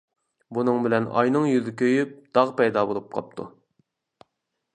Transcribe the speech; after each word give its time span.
بۇنىڭ 0.57 0.79
بىلەن 0.87 1.05
ئاينىڭ 1.19 1.45
يۈزى 1.49 1.75
كۆيۈپ، 1.83 2.15
داغ 2.39 2.55
پەيدا 2.63 2.87
بولۇپ 2.93 3.13
قاپتۇ. 3.19 3.47